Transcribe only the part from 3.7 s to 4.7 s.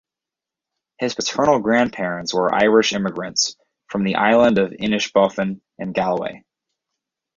from the island